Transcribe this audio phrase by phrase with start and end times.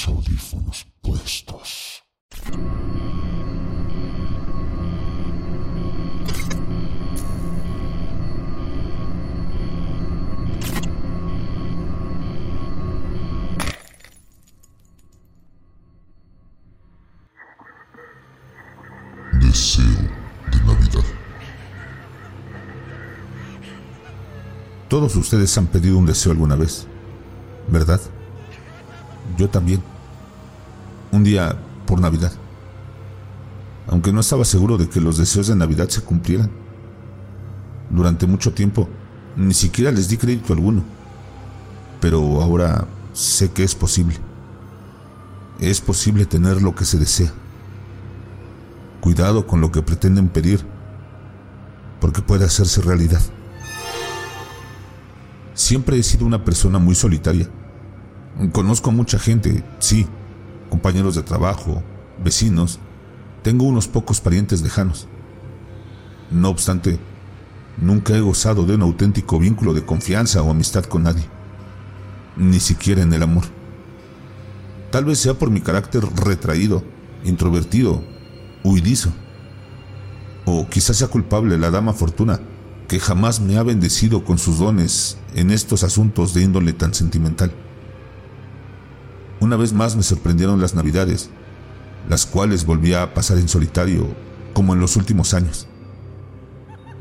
[0.00, 2.02] los audífonos puestos.
[19.40, 19.84] Deseo
[20.50, 21.04] de Navidad.
[24.88, 26.86] Todos ustedes han pedido un deseo alguna vez,
[27.68, 28.00] ¿verdad?
[29.36, 29.82] Yo también.
[31.12, 32.32] Un día por Navidad.
[33.88, 36.50] Aunque no estaba seguro de que los deseos de Navidad se cumplieran.
[37.90, 38.88] Durante mucho tiempo
[39.36, 40.82] ni siquiera les di crédito alguno.
[42.00, 44.16] Pero ahora sé que es posible.
[45.58, 47.32] Es posible tener lo que se desea.
[49.00, 50.64] Cuidado con lo que pretenden pedir,
[52.00, 53.20] porque puede hacerse realidad.
[55.54, 57.48] Siempre he sido una persona muy solitaria.
[58.48, 60.06] Conozco a mucha gente, sí,
[60.70, 61.82] compañeros de trabajo,
[62.24, 62.78] vecinos,
[63.42, 65.06] tengo unos pocos parientes lejanos.
[66.30, 66.98] No obstante,
[67.76, 71.24] nunca he gozado de un auténtico vínculo de confianza o amistad con nadie,
[72.36, 73.44] ni siquiera en el amor.
[74.90, 76.82] Tal vez sea por mi carácter retraído,
[77.24, 78.02] introvertido
[78.64, 79.12] huidizo.
[80.46, 82.40] O quizás sea culpable la dama Fortuna,
[82.88, 87.52] que jamás me ha bendecido con sus dones en estos asuntos de índole tan sentimental.
[89.40, 91.30] Una vez más me sorprendieron las navidades,
[92.08, 94.06] las cuales volvía a pasar en solitario,
[94.52, 95.66] como en los últimos años.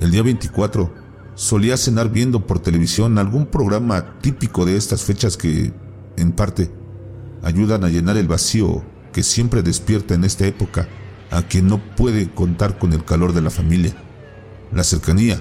[0.00, 0.92] El día 24
[1.34, 5.72] solía cenar viendo por televisión algún programa típico de estas fechas que,
[6.16, 6.70] en parte,
[7.42, 10.88] ayudan a llenar el vacío que siempre despierta en esta época
[11.32, 13.94] a quien no puede contar con el calor de la familia,
[14.72, 15.40] la cercanía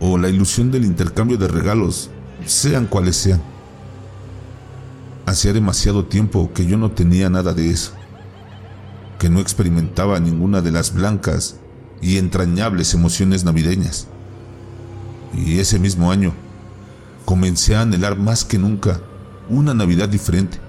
[0.00, 2.10] o la ilusión del intercambio de regalos,
[2.46, 3.57] sean cuales sean.
[5.28, 7.92] Hacía demasiado tiempo que yo no tenía nada de eso,
[9.18, 11.56] que no experimentaba ninguna de las blancas
[12.00, 14.06] y entrañables emociones navideñas.
[15.34, 16.32] Y ese mismo año
[17.26, 19.02] comencé a anhelar más que nunca
[19.50, 20.60] una Navidad diferente,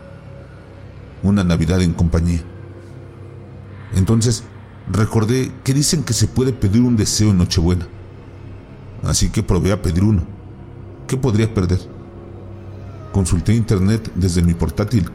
[1.23, 2.43] una Navidad en compañía.
[3.95, 4.43] Entonces
[4.91, 7.87] recordé que dicen que se puede pedir un deseo en Nochebuena.
[9.03, 10.23] Así que probé a pedir uno.
[11.07, 11.98] ¿Qué podría perder?
[13.11, 15.09] Consulté internet desde mi portátil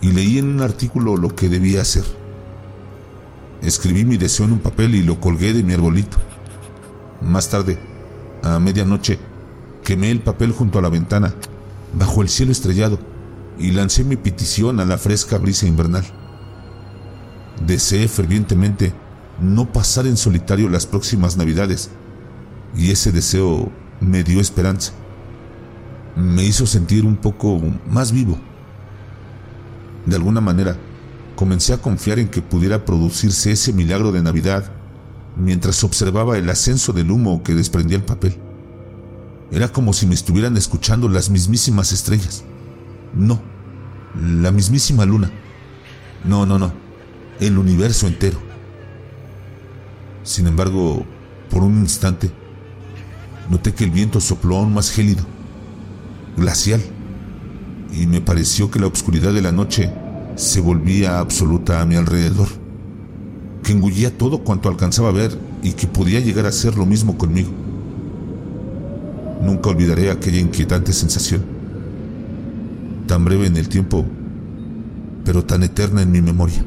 [0.00, 2.04] y leí en un artículo lo que debía hacer.
[3.62, 6.16] Escribí mi deseo en un papel y lo colgué de mi arbolito.
[7.20, 7.78] Más tarde,
[8.42, 9.18] a medianoche,
[9.84, 11.34] quemé el papel junto a la ventana,
[11.94, 12.98] bajo el cielo estrellado,
[13.58, 16.04] y lancé mi petición a la fresca brisa invernal.
[17.66, 18.94] Deseé fervientemente
[19.40, 21.90] no pasar en solitario las próximas navidades,
[22.74, 23.70] y ese deseo
[24.00, 24.92] me dio esperanza.
[26.16, 28.38] Me hizo sentir un poco más vivo.
[30.06, 30.76] De alguna manera,
[31.36, 34.72] comencé a confiar en que pudiera producirse ese milagro de Navidad
[35.36, 38.36] mientras observaba el ascenso del humo que desprendía el papel.
[39.50, 42.44] Era como si me estuvieran escuchando las mismísimas estrellas.
[43.14, 43.40] No,
[44.14, 45.30] la mismísima luna.
[46.24, 46.90] No, no, no
[47.40, 48.38] el universo entero.
[50.22, 51.04] Sin embargo,
[51.48, 52.30] por un instante,
[53.48, 55.24] noté que el viento sopló aún más gélido,
[56.40, 56.80] glacial,
[57.92, 59.92] y me pareció que la oscuridad de la noche
[60.34, 62.48] se volvía absoluta a mi alrededor,
[63.62, 67.18] que engullía todo cuanto alcanzaba a ver y que podía llegar a ser lo mismo
[67.18, 67.50] conmigo.
[69.42, 71.42] Nunca olvidaré aquella inquietante sensación,
[73.06, 74.04] tan breve en el tiempo,
[75.24, 76.64] pero tan eterna en mi memoria.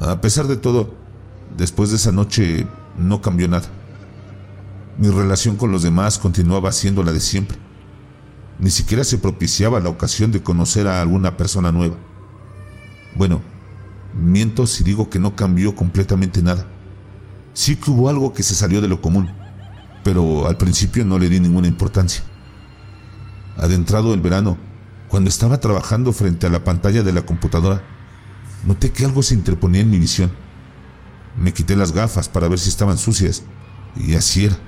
[0.00, 0.94] A pesar de todo,
[1.56, 2.66] después de esa noche
[2.96, 3.68] no cambió nada.
[4.98, 7.56] Mi relación con los demás continuaba siendo la de siempre.
[8.58, 11.94] Ni siquiera se propiciaba la ocasión de conocer a alguna persona nueva.
[13.14, 13.40] Bueno,
[14.12, 16.66] miento si digo que no cambió completamente nada.
[17.52, 19.30] Sí que hubo algo que se salió de lo común,
[20.02, 22.24] pero al principio no le di ninguna importancia.
[23.56, 24.58] Adentrado el verano,
[25.08, 27.84] cuando estaba trabajando frente a la pantalla de la computadora,
[28.64, 30.32] noté que algo se interponía en mi visión.
[31.36, 33.44] Me quité las gafas para ver si estaban sucias,
[33.94, 34.67] y así era.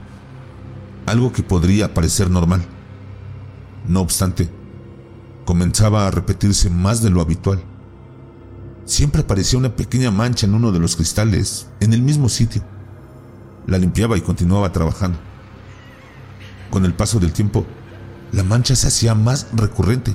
[1.06, 2.64] Algo que podría parecer normal.
[3.86, 4.48] No obstante,
[5.44, 7.62] comenzaba a repetirse más de lo habitual.
[8.84, 12.62] Siempre aparecía una pequeña mancha en uno de los cristales, en el mismo sitio.
[13.66, 15.18] La limpiaba y continuaba trabajando.
[16.70, 17.64] Con el paso del tiempo,
[18.32, 20.14] la mancha se hacía más recurrente,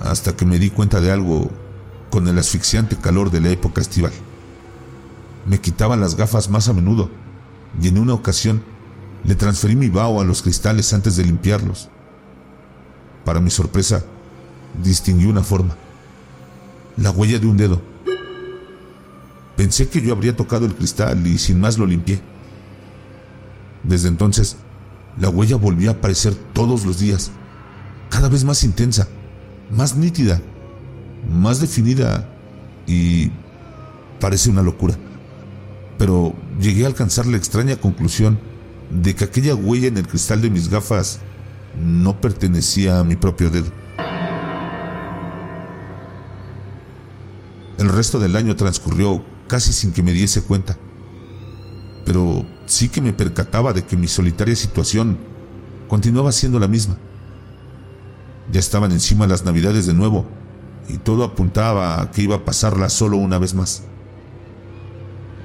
[0.00, 1.50] hasta que me di cuenta de algo
[2.10, 4.12] con el asfixiante calor de la época estival.
[5.46, 7.10] Me quitaban las gafas más a menudo
[7.80, 8.62] y en una ocasión
[9.24, 11.88] le transferí mi vaho a los cristales antes de limpiarlos.
[13.24, 14.04] Para mi sorpresa,
[14.82, 15.74] distinguí una forma.
[16.96, 17.80] La huella de un dedo.
[19.56, 22.20] Pensé que yo habría tocado el cristal y sin más lo limpié.
[23.82, 24.56] Desde entonces,
[25.18, 27.30] la huella volvió a aparecer todos los días,
[28.10, 29.08] cada vez más intensa,
[29.70, 30.40] más nítida,
[31.30, 32.28] más definida
[32.86, 33.30] y
[34.20, 34.96] parece una locura.
[35.98, 38.38] Pero llegué a alcanzar la extraña conclusión
[38.94, 41.18] de que aquella huella en el cristal de mis gafas
[41.76, 43.70] no pertenecía a mi propio dedo.
[47.78, 50.78] El resto del año transcurrió casi sin que me diese cuenta,
[52.06, 55.18] pero sí que me percataba de que mi solitaria situación
[55.88, 56.96] continuaba siendo la misma.
[58.52, 60.26] Ya estaban encima las navidades de nuevo
[60.88, 63.82] y todo apuntaba a que iba a pasarla solo una vez más.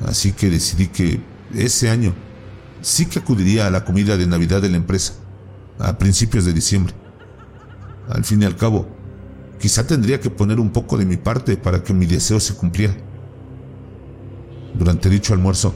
[0.06, 1.20] Así que decidí que
[1.56, 2.14] ese año
[2.82, 5.14] sí que acudiría a la comida de Navidad de la empresa,
[5.80, 6.94] a principios de diciembre.
[8.10, 8.88] Al fin y al cabo,
[9.60, 12.96] quizá tendría que poner un poco de mi parte para que mi deseo se cumpliera.
[14.74, 15.74] Durante dicho almuerzo,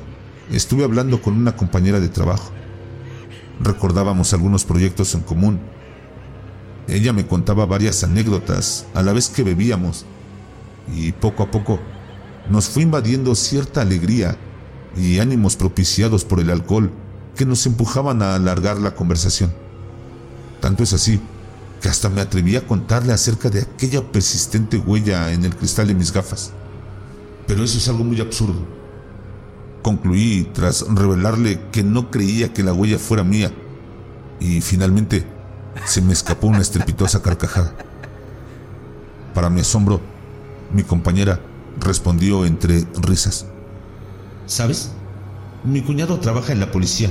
[0.51, 2.51] estuve hablando con una compañera de trabajo.
[3.59, 5.59] Recordábamos algunos proyectos en común.
[6.88, 10.05] Ella me contaba varias anécdotas a la vez que bebíamos
[10.94, 11.79] y poco a poco
[12.50, 14.38] nos fue invadiendo cierta alegría
[14.95, 16.92] y ánimos propiciados por el alcohol
[17.36, 19.51] que nos empujaban a alargar la conversación.
[20.60, 21.19] Tanto es así
[21.81, 25.95] que hasta me atreví a contarle acerca de aquella persistente huella en el cristal de
[25.95, 26.54] mis gafas.
[27.48, 28.66] Pero eso es algo muy absurdo.
[29.81, 33.51] Concluí tras revelarle que no creía que la huella fuera mía
[34.39, 35.25] y finalmente
[35.86, 37.74] se me escapó una estrepitosa carcajada.
[39.34, 40.00] Para mi asombro,
[40.72, 41.39] mi compañera
[41.80, 43.48] respondió entre risas.
[44.45, 44.92] ¿Sabes?
[45.63, 47.10] Mi cuñado trabaja en la policía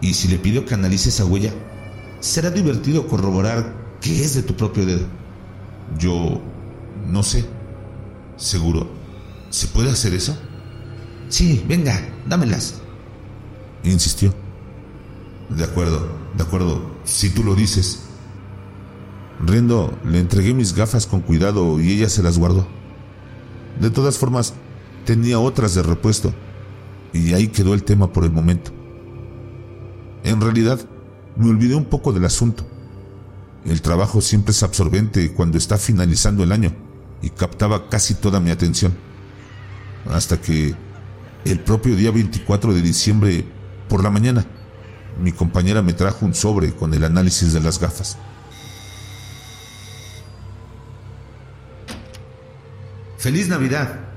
[0.00, 1.52] y si le pido que analice esa huella,
[2.20, 5.06] será divertido corroborar que es de tu propio dedo.
[5.98, 6.40] Yo
[7.06, 7.44] no sé.
[8.36, 8.88] ¿Seguro?
[9.50, 10.36] ¿Se puede hacer eso?
[11.28, 12.74] Sí, venga, dámelas.
[13.84, 14.34] Insistió.
[15.48, 18.02] De acuerdo, de acuerdo, si tú lo dices.
[19.40, 22.66] Riendo, le entregué mis gafas con cuidado y ella se las guardó.
[23.80, 24.54] De todas formas,
[25.04, 26.34] tenía otras de repuesto,
[27.12, 28.70] y ahí quedó el tema por el momento.
[30.24, 30.80] En realidad,
[31.36, 32.66] me olvidé un poco del asunto.
[33.64, 36.72] El trabajo siempre es absorbente cuando está finalizando el año
[37.22, 38.92] y captaba casi toda mi atención.
[40.10, 40.74] Hasta que
[41.44, 43.44] el propio día 24 de diciembre,
[43.88, 44.46] por la mañana,
[45.20, 48.16] mi compañera me trajo un sobre con el análisis de las gafas.
[53.18, 54.07] ¡Feliz Navidad!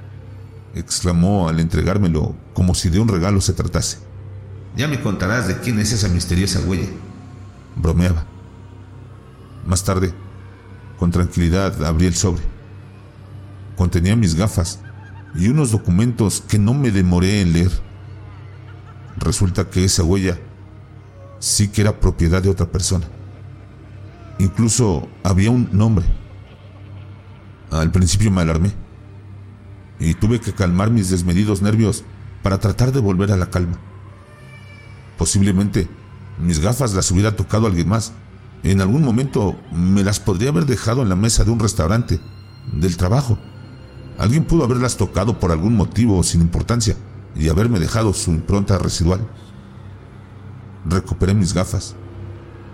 [0.76, 4.00] Exclamó al entregármelo como si de un regalo se tratase.
[4.76, 6.88] Ya me contarás de quién es esa misteriosa huella.
[7.76, 8.26] Bromeaba.
[9.66, 10.14] Más tarde,
[10.98, 12.44] con tranquilidad, abrí el sobre.
[13.76, 14.80] Contenía mis gafas
[15.36, 17.72] y unos documentos que no me demoré en leer.
[19.18, 20.40] Resulta que esa huella
[21.40, 23.08] sí que era propiedad de otra persona.
[24.40, 26.06] Incluso había un nombre.
[27.70, 28.81] Al principio me alarmé
[30.01, 32.03] y tuve que calmar mis desmedidos nervios
[32.42, 33.77] para tratar de volver a la calma.
[35.18, 35.88] Posiblemente
[36.39, 38.12] mis gafas las hubiera tocado alguien más.
[38.63, 42.20] En algún momento me las podría haber dejado en la mesa de un restaurante,
[42.74, 43.38] del trabajo.
[44.17, 46.96] Alguien pudo haberlas tocado por algún motivo sin importancia
[47.36, 49.27] y haberme dejado su impronta residual.
[50.84, 51.96] Recuperé mis gafas,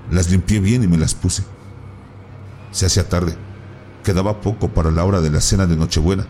[0.10, 1.44] las limpié bien y me las puse.
[2.72, 3.36] Se hacía tarde,
[4.06, 6.26] quedaba poco para la hora de la cena de Nochebuena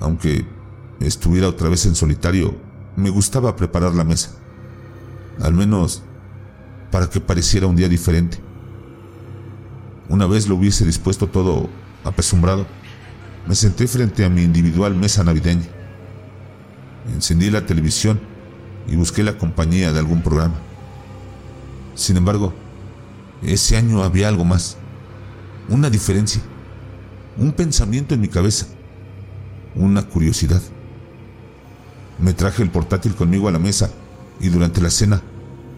[0.00, 0.46] aunque
[1.00, 2.56] estuviera otra vez en solitario,
[2.96, 4.30] me gustaba preparar la mesa.
[5.40, 6.02] Al menos
[6.90, 8.38] para que pareciera un día diferente.
[10.08, 11.68] Una vez lo hubiese dispuesto todo
[12.04, 12.66] apesumbrado,
[13.46, 15.66] me senté frente a mi individual mesa navideña.
[17.14, 18.20] Encendí la televisión
[18.88, 20.54] y busqué la compañía de algún programa.
[21.94, 22.52] Sin embargo,
[23.42, 24.76] ese año había algo más,
[25.68, 26.40] una diferencia,
[27.36, 28.66] un pensamiento en mi cabeza
[29.76, 30.62] una curiosidad.
[32.18, 33.90] Me traje el portátil conmigo a la mesa
[34.40, 35.22] y durante la cena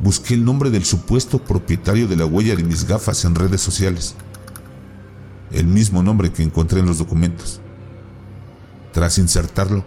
[0.03, 4.15] busqué el nombre del supuesto propietario de la huella de mis gafas en redes sociales.
[5.51, 7.61] El mismo nombre que encontré en los documentos.
[8.93, 9.85] Tras insertarlo,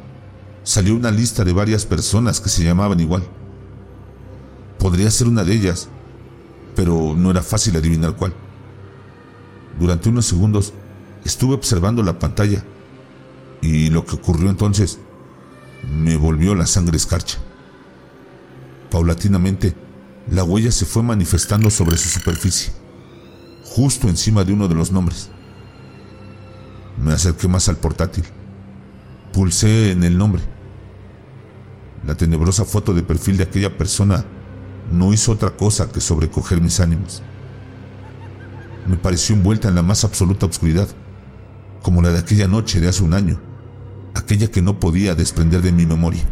[0.63, 3.23] salió una lista de varias personas que se llamaban igual.
[4.79, 5.87] Podría ser una de ellas,
[6.75, 8.33] pero no era fácil adivinar cuál.
[9.79, 10.73] Durante unos segundos
[11.23, 12.63] estuve observando la pantalla
[13.61, 14.99] y lo que ocurrió entonces
[15.87, 17.37] me volvió la sangre escarcha.
[18.89, 19.75] Paulatinamente,
[20.29, 22.73] la huella se fue manifestando sobre su superficie.
[23.63, 25.29] justo encima de uno de los nombres.
[27.01, 28.25] Me acerqué más al portátil.
[29.31, 30.41] Pulsé en el nombre.
[32.05, 34.25] La tenebrosa foto de perfil de aquella persona
[34.91, 37.23] no hizo otra cosa que sobrecoger mis ánimos.
[38.87, 40.89] Me pareció envuelta en la más absoluta oscuridad,
[41.81, 43.39] como la de aquella noche de hace un año,
[44.13, 46.23] aquella que no podía desprender de mi memoria.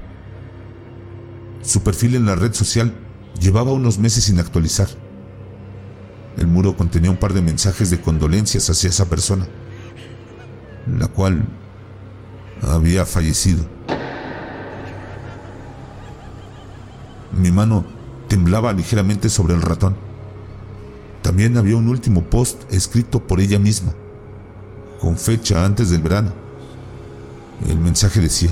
[1.61, 2.93] Su perfil en la red social
[3.39, 4.87] llevaba unos meses sin actualizar.
[6.37, 9.47] El muro contenía un par de mensajes de condolencias hacia esa persona,
[10.97, 11.45] la cual
[12.61, 13.65] había fallecido.
[17.31, 17.85] Mi mano
[18.27, 19.95] temblaba ligeramente sobre el ratón.
[21.21, 23.93] También había un último post escrito por ella misma,
[24.99, 26.48] con fecha antes del verano.
[27.67, 28.51] El mensaje decía,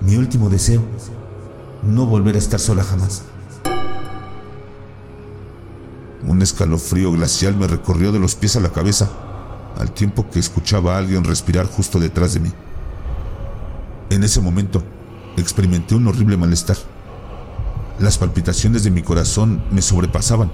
[0.00, 0.82] mi último deseo,
[1.82, 3.22] no volver a estar sola jamás.
[6.26, 9.10] Un escalofrío glacial me recorrió de los pies a la cabeza,
[9.78, 12.52] al tiempo que escuchaba a alguien respirar justo detrás de mí.
[14.10, 14.82] En ese momento,
[15.36, 16.76] experimenté un horrible malestar.
[17.98, 20.50] Las palpitaciones de mi corazón me sobrepasaban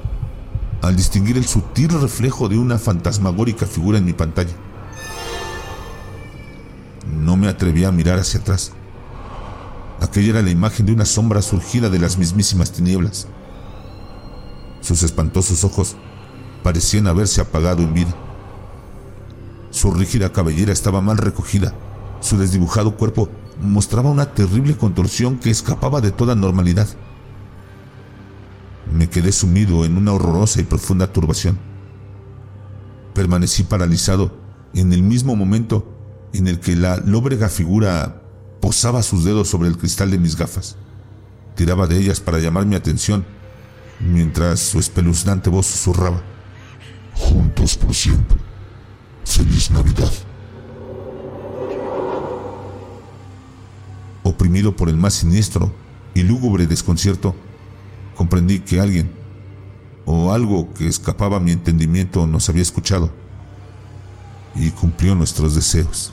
[0.82, 4.52] al distinguir el sutil reflejo de una fantasmagórica figura en mi pantalla.
[7.58, 8.70] No me atreví a mirar hacia atrás.
[10.00, 13.26] Aquella era la imagen de una sombra surgida de las mismísimas tinieblas.
[14.80, 15.96] Sus espantosos ojos
[16.62, 18.14] parecían haberse apagado en vida.
[19.70, 21.74] Su rígida cabellera estaba mal recogida.
[22.20, 23.28] Su desdibujado cuerpo
[23.60, 26.86] mostraba una terrible contorsión que escapaba de toda normalidad.
[28.92, 31.58] Me quedé sumido en una horrorosa y profunda turbación.
[33.14, 34.30] Permanecí paralizado
[34.74, 35.97] en el mismo momento
[36.32, 38.22] en el que la lóbrega figura
[38.60, 40.76] posaba sus dedos sobre el cristal de mis gafas.
[41.54, 43.24] Tiraba de ellas para llamar mi atención
[44.00, 46.22] mientras su espeluznante voz susurraba.
[47.14, 48.38] Juntos por siempre.
[49.24, 50.12] Feliz Navidad.
[54.22, 55.72] Oprimido por el más siniestro
[56.14, 57.34] y lúgubre desconcierto,
[58.16, 59.12] comprendí que alguien
[60.04, 63.10] o algo que escapaba a mi entendimiento nos había escuchado
[64.54, 66.12] y cumplió nuestros deseos.